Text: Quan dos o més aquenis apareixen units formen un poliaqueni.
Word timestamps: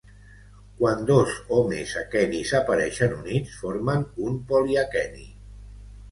Quan 0.77 1.01
dos 1.09 1.33
o 1.57 1.57
més 1.73 1.91
aquenis 1.99 2.53
apareixen 2.59 3.13
units 3.17 3.59
formen 3.65 4.07
un 4.29 4.39
poliaqueni. 4.53 5.27